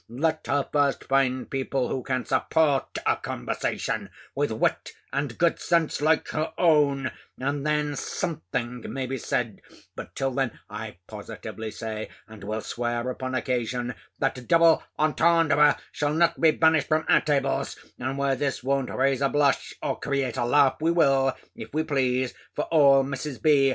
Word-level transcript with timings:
Let 0.09 0.47
her 0.47 0.67
first 0.73 1.03
find 1.03 1.47
people 1.47 1.89
who 1.89 2.01
can 2.01 2.25
support 2.25 2.97
a 3.05 3.17
conversation 3.17 4.09
with 4.33 4.51
wit 4.51 4.93
and 5.13 5.37
good 5.37 5.59
sense 5.59 6.01
like 6.01 6.27
her 6.29 6.53
own, 6.57 7.11
and 7.37 7.63
then 7.67 7.95
something 7.95 8.83
may 8.91 9.05
be 9.05 9.19
said: 9.19 9.61
but 9.95 10.15
till 10.15 10.31
then, 10.31 10.57
I 10.67 10.97
positively 11.05 11.69
say, 11.69 12.09
and 12.27 12.43
will 12.43 12.61
swear 12.61 13.11
upon 13.11 13.35
occasion, 13.35 13.93
that 14.17 14.47
double 14.47 14.81
entendre 14.97 15.77
shall 15.91 16.15
not 16.15 16.41
be 16.41 16.49
banished 16.49 16.87
from 16.87 17.05
our 17.07 17.21
tables; 17.21 17.75
and 17.99 18.17
where 18.17 18.35
this 18.35 18.63
won't 18.63 18.89
raise 18.89 19.21
a 19.21 19.29
blush, 19.29 19.75
or 19.83 19.99
create 19.99 20.35
a 20.35 20.45
laugh, 20.45 20.77
we 20.81 20.89
will, 20.89 21.37
if 21.55 21.71
we 21.75 21.83
please, 21.83 22.33
for 22.55 22.63
all 22.71 23.03
Mrs. 23.03 23.39
B. 23.39 23.69